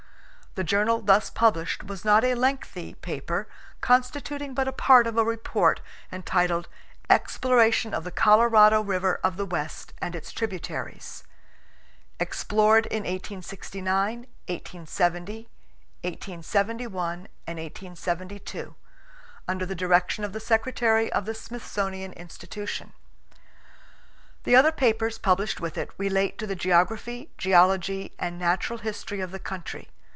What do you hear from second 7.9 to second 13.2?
of the Colorado River of the West and its Tributaries. Explored in